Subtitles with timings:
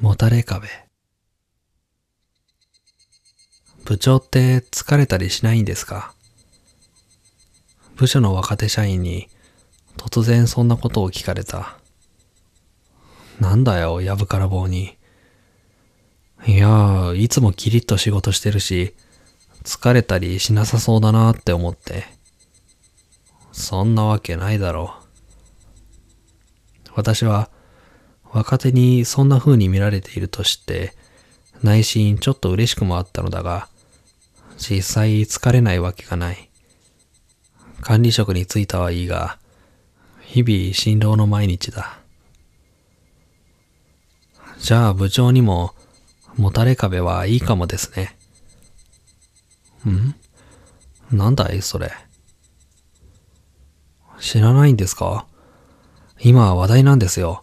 [0.00, 0.68] もたれ壁。
[3.84, 6.14] 部長って疲れたりしないんですか？
[7.96, 9.28] 部署の若手社員に
[9.98, 11.76] 突然そんなことを聞かれた。
[13.40, 14.96] なんだよ、やぶから棒に。
[16.46, 18.94] いや、いつもキリッと仕事してるし、
[19.64, 22.06] 疲れたりしなさそうだなって思って。
[23.52, 24.94] そんなわけないだろ
[26.86, 26.90] う。
[26.94, 27.50] 私は
[28.32, 30.94] 若手にそんな風に見られていると知って、
[31.62, 33.68] 内心ちょっと嬉しくもあったのだが、
[34.56, 36.48] 実際疲れないわけがない。
[37.80, 39.38] 管理職に就いたはいいが、
[40.20, 41.98] 日々辛労の毎日だ。
[44.58, 45.74] じゃあ部長にも、
[46.36, 48.16] もたれ壁はいいかもですね。
[49.88, 50.14] ん？
[51.10, 51.90] なんだいそれ？
[54.20, 55.26] 知らないんですか？
[56.20, 57.42] 今話題なんですよ。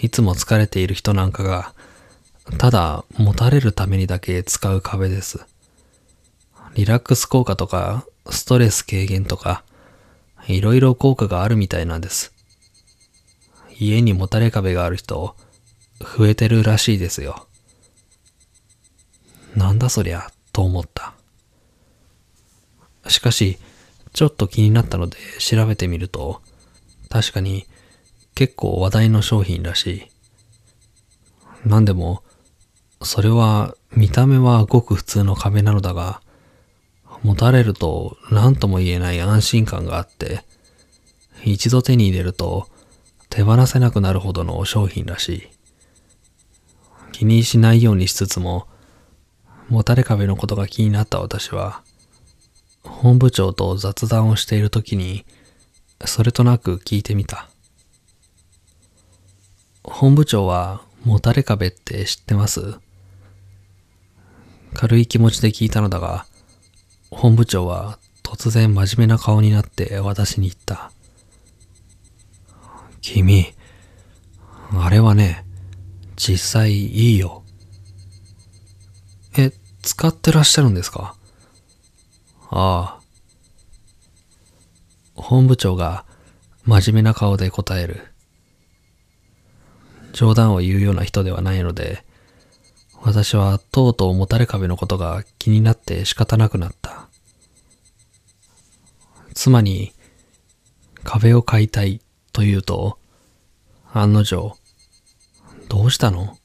[0.00, 1.72] いつも疲れている人なんかが、
[2.58, 5.46] ただ持たれるためにだけ使う壁です。
[6.74, 9.64] リラックス効果とか、ストレス軽減とか、
[10.46, 12.32] いろいろ効果があるみたいなんです。
[13.78, 15.34] 家にもたれ壁がある人、
[16.00, 17.46] 増えてるらしいですよ。
[19.54, 21.14] なんだそりゃ、と思った。
[23.08, 23.58] しかし、
[24.12, 26.42] ちょっと気になったので調べてみると、
[27.08, 27.66] 確かに
[28.36, 30.10] 結構話題の商品らし
[31.64, 31.68] い。
[31.68, 32.22] なんでも、
[33.02, 36.20] それは見た目はごく普通の壁なのだが、
[37.22, 40.44] 持たれると何とも言えない安心感があって、
[41.44, 42.68] 一度手に入れると
[43.30, 45.42] 手放せなくなるほどの商品らしい。
[47.12, 48.66] 気にしないようにしつつも、
[49.70, 51.82] もたれ壁のことが気になった私は、
[52.84, 55.24] 本部長と雑談をしている時に、
[56.04, 57.48] それとなく聞いてみた。
[59.88, 62.78] 本部長はもたれ壁って知ってます？
[64.74, 66.26] 軽い気持ちで聞いたのだが、
[67.10, 70.90] 本部長は突然真面目な顔になって私に言った。
[73.00, 73.54] 君、
[74.72, 75.46] あれはね、
[76.16, 77.44] 実際いいよ。
[79.38, 79.52] え、
[79.82, 81.14] 使ってらっしゃるんですか？
[82.50, 83.00] ああ。
[85.14, 86.04] 本部長が
[86.64, 88.12] 真面目な顔で答える。
[90.16, 92.02] 冗談を言うような人ではないので、
[93.02, 97.06] 私はとうとうもたれ壁のことが気になって仕方なくなった。
[99.34, 99.92] 妻に
[101.04, 102.00] 壁を買いたい
[102.32, 102.98] と言うと、
[103.92, 104.56] 案の定、
[105.68, 106.38] どうしたの？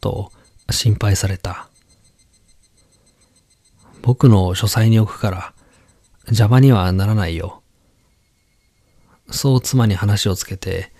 [0.00, 0.30] と
[0.70, 1.68] 心配された。
[4.02, 5.52] 僕の書斎に置くから
[6.26, 7.60] 邪魔にはならないよ。
[9.32, 10.92] そう妻に話をつけて、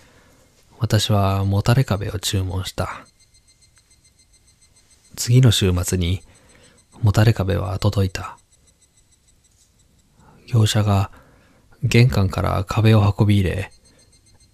[0.79, 3.05] 私はもたれ壁を注文した。
[5.15, 6.21] 次の週末に
[7.01, 8.37] もたれ壁は届いた。
[10.47, 11.11] 業者が
[11.83, 13.71] 玄関から壁を運び入れ、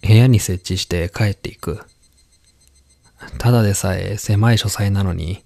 [0.01, 1.81] 部屋に設置して帰っていく。
[3.37, 5.43] ただでさえ狭い書斎なのに、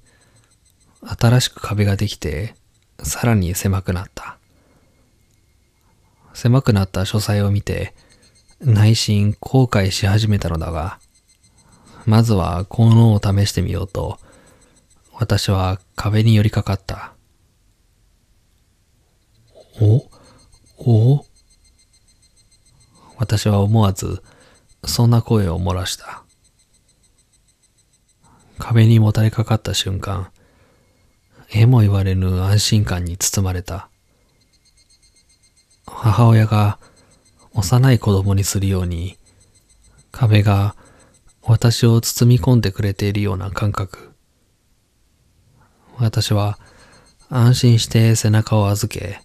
[1.01, 2.55] 新しく壁ができて、
[3.03, 4.38] さらに狭くなった。
[6.33, 7.95] 狭くなった書斎を見て、
[8.59, 11.00] 内心後悔し始めたのだが、
[12.06, 14.19] まずは効能を試してみようと、
[15.13, 17.13] 私は壁に寄りかかった。
[19.79, 20.09] お
[20.79, 21.25] お
[23.18, 24.23] 私は思わず、
[24.85, 26.24] そんな声を漏らした。
[28.57, 30.31] 壁にもたれかかった瞬間、
[31.51, 33.89] えも言われぬ安心感に包まれた。
[35.85, 36.79] 母親が
[37.57, 39.18] 幼い子供にするように、
[40.12, 40.75] 壁が
[41.41, 44.13] 私を包み込んでくれているような感覚。
[45.97, 46.59] 私は
[47.29, 49.22] 安心して背中を預け、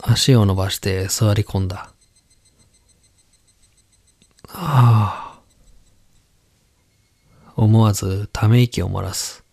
[0.00, 1.90] 足を伸ばして座り込んだ。
[4.48, 5.40] ああ。
[7.56, 9.44] 思わずため息を漏らす。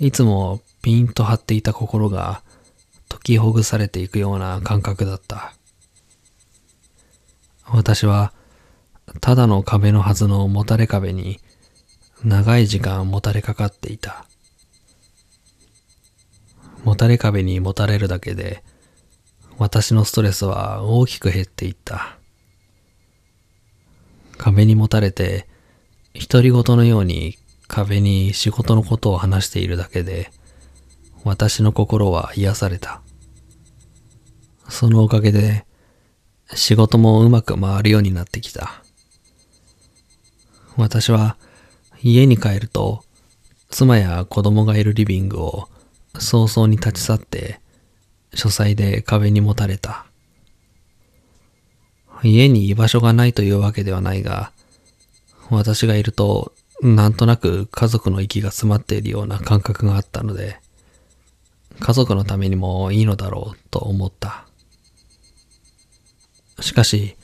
[0.00, 2.42] いつもピンと張っていた心が
[3.08, 5.55] 解きほぐされていくような感覚だった。
[7.76, 8.32] 私は、
[9.20, 11.40] ただの壁のはずのもたれ壁に、
[12.24, 14.24] 長い時間もたれかかっていた。
[16.84, 18.64] もたれ壁にもたれるだけで、
[19.58, 22.18] 私のストレスは大きく減っていった。
[24.38, 25.46] 壁にもたれて、
[26.30, 27.36] 独り言のように
[27.68, 30.30] 壁に仕事のことを話しているだけで、
[31.24, 33.02] 私の心は癒された。
[34.66, 35.66] そのおかげで、
[36.54, 38.82] 仕事もうまく回るようになってきた。
[40.76, 41.36] 私は
[42.02, 43.02] 家に帰ると、
[43.70, 45.68] 妻や子供がいるリビングを
[46.18, 47.60] 早々に立ち去って、
[48.34, 50.06] 書斎で壁にもたれた。
[52.22, 54.52] 家に居場所がないというわけではないが、
[55.50, 56.52] 私がいると、
[56.82, 60.60] なんとなく家族の息が詰まっているような感覚があったので、
[61.80, 64.46] 家族のためにもいいのだろうと思った。
[66.60, 67.16] しかし、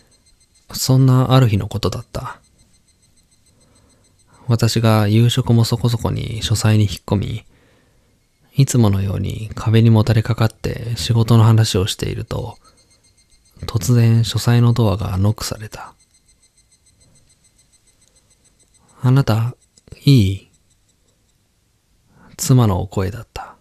[0.73, 2.41] そんなある日のことだった。
[4.47, 7.45] 私が夕食もそこそこに書斎に引っ込み、
[8.55, 12.59] いつものように壁にもたれかかって仕事の話をしていると、
[13.63, 15.95] 突然書斎のドアがノックされた。
[19.01, 19.57] あなた、
[20.05, 20.49] いい？
[22.37, 23.57] 妻の声だった。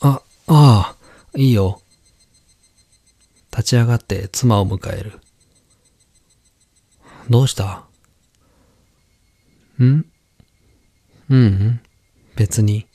[0.00, 0.96] あ、ああ、
[1.36, 1.81] いいよ。
[3.52, 5.20] 立ち上がって妻を迎える。
[7.30, 7.84] どうした？
[9.78, 9.82] ん？
[9.82, 10.04] うん
[11.28, 11.80] うん、
[12.34, 12.86] 別に。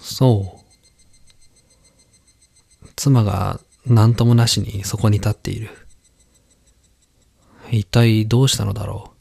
[0.00, 0.58] そ
[2.82, 2.86] う。
[2.96, 5.70] 妻が何ともなしにそこに立っている。
[7.70, 9.12] 一体どうしたのだろ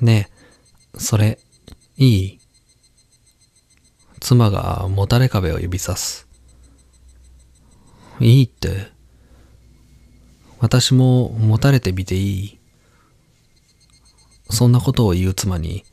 [0.00, 0.04] う？
[0.04, 0.30] ね
[0.94, 1.40] え、それ、
[1.96, 2.38] いい？
[4.20, 6.27] 妻がもたれ壁を指さす。
[8.20, 8.90] いいって。
[10.60, 12.58] 私ももたれてみていい
[14.50, 15.84] そんなことを言う妻に、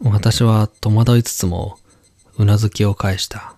[0.00, 1.78] 私は戸惑いつつも、
[2.38, 3.54] うなずきを返した。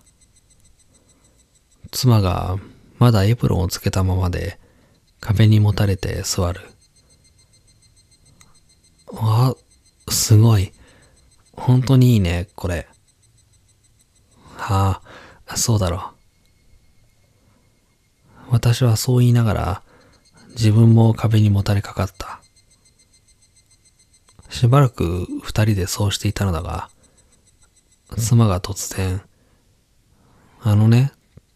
[1.91, 2.57] 妻が
[2.97, 4.59] まだエプロンをつけたままで
[5.21, 6.61] 壁にもたれて座る。
[9.15, 9.55] あ、
[10.09, 10.71] すごい。
[11.53, 12.87] 本当にいいね、これ。
[14.57, 15.01] は
[15.45, 16.24] あ、そうだろう。
[18.65, 19.83] 私はそう言いながら
[20.53, 22.41] 自分も壁にもたれかかった。
[24.49, 26.89] しばらく二人でそうしていたのだが、
[28.17, 29.21] 妻が突然、
[30.61, 31.11] あのね、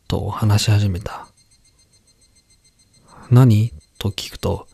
[0.07, 1.27] と話し始めた。
[3.31, 3.73] 何？
[3.97, 4.67] と聞くと、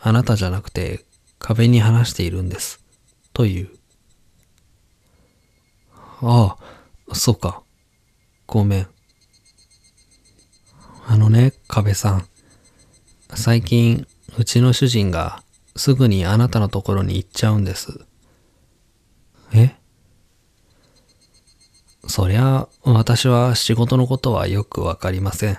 [0.00, 1.04] あなたじゃなくて
[1.38, 2.84] 壁に話しているんです。
[3.32, 3.70] という。
[6.22, 6.56] あ
[7.08, 7.62] あ、そうか。
[8.48, 8.95] ごめん。
[11.08, 12.26] あのね、壁さん。
[13.32, 15.40] 最近、うちの主人が
[15.76, 18.00] すぐにあなたのところに行っちゃうんです。
[19.54, 19.76] え？
[22.08, 25.58] そりゃ、私は仕事のことはよくわかりません。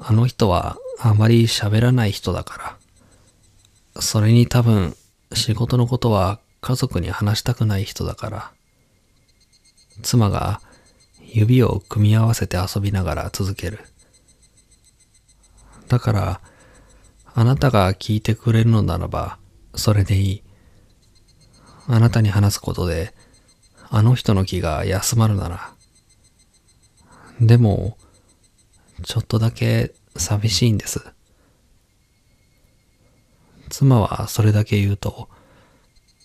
[0.00, 2.76] あの人はあまり喋らない人だか
[3.94, 4.02] ら。
[4.02, 4.96] それに多分、
[5.34, 8.50] 仕事のことは家族に話したくない人だから。
[10.02, 10.60] 妻が
[11.20, 13.78] 指を組み合わせて遊びながら続ける。
[15.88, 16.40] だから、
[17.34, 19.38] あなたが聞いてくれるのならば、
[19.74, 20.42] それでいい。
[21.86, 23.14] あなたに話すことで、
[23.90, 25.72] あの人の気が休まるなら。
[27.40, 27.96] でも、
[29.04, 31.00] ちょっとだけ寂しいんです。
[33.70, 35.28] 妻はそれだけ言うと、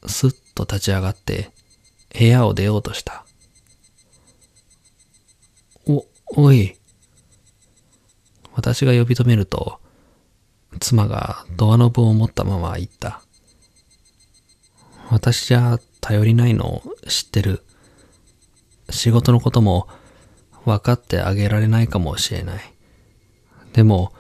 [0.08, 1.52] すっと立ち上がって
[2.18, 3.26] 部屋を出ようとした。
[5.86, 6.06] お、
[6.36, 6.76] おい。
[8.56, 9.80] 私が呼び止めると、
[10.80, 13.22] 妻がドアノブを持ったまま言った。
[15.10, 17.64] 私じゃ頼りないの知ってる。
[18.90, 19.88] 仕事のことも
[20.66, 22.74] 分かってあげられないかもしれない。
[23.74, 24.14] でも、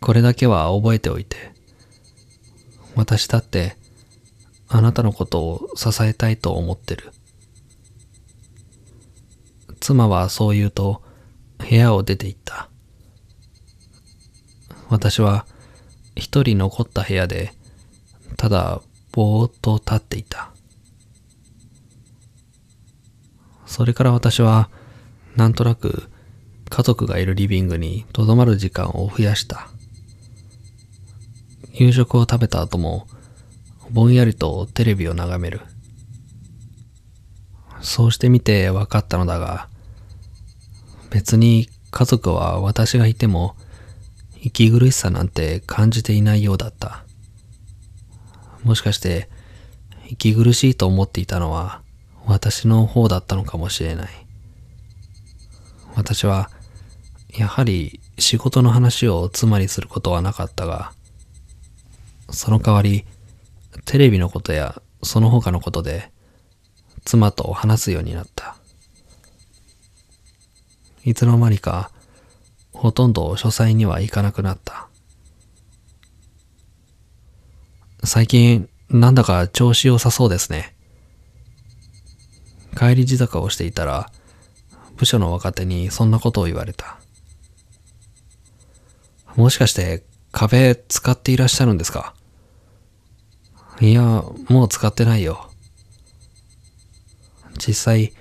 [0.00, 1.52] これだけは覚えておいて。
[2.96, 3.76] 私だって
[4.68, 7.12] あなたのことを支えたいと思ってる。
[9.80, 11.02] 妻はそう言うと
[11.58, 12.69] 部屋を出て行った。
[14.88, 15.46] 私は
[16.16, 17.52] 一人残った部屋で、
[18.36, 20.50] ただぼーっと立っていた。
[23.66, 24.68] それから私は、
[25.36, 26.10] なんとなく
[26.68, 29.68] 家族がいるリビングに留まる時間を増やした。
[31.72, 33.06] 夕食を食べた後も、
[33.90, 35.60] ぼんやりとテレビを眺める。
[37.80, 39.68] そうしてみて分かったのだが、
[41.10, 43.56] 別に家族は私がいても
[44.42, 47.04] 息苦しさなんて感じていないようだった。
[48.64, 49.28] もしかして
[50.08, 51.82] 息苦しいと思っていたのは
[52.26, 54.08] 私の方だったのかもしれない。
[55.94, 56.50] 私は
[57.36, 60.92] やはり仕事の話を妻にすることはなかったが、
[62.30, 63.04] その代わり
[63.84, 66.10] テレビのことやその他のことで
[67.04, 68.56] 妻と話すようになった。
[71.04, 71.90] いつの間にか
[72.80, 74.88] ほとんど書斎には行かなくなった。
[78.04, 80.74] 最近、なんだか調子良さそうですね。
[82.74, 84.10] 帰り地坂をしていたら、
[84.96, 86.98] 部署の若手にそんなことを言われた。
[89.36, 92.14] もしかして壁使っていらっしゃるんですか？
[93.82, 95.50] いや、もう使ってないよ。
[97.58, 98.14] 実際、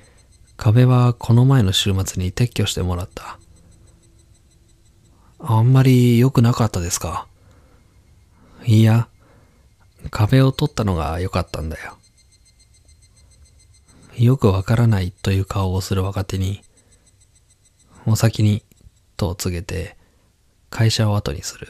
[0.58, 3.38] 壁はこの前の週末に撤去してもらった。
[5.39, 7.27] あんまり良くなかったですか？
[8.65, 9.08] いや、
[10.12, 11.98] 壁を取ったのが良かったんだよ。
[14.17, 16.62] よくわからないという顔をする若手に、
[18.05, 18.63] お先に、
[19.15, 19.96] と告げて、
[20.69, 21.69] 会社を後にする。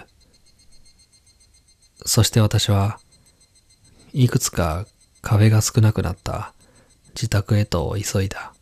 [2.06, 3.00] そして私は、
[4.14, 4.88] いくつか
[5.22, 6.54] 壁が少なくなった
[7.10, 8.54] 自宅へと急いだ。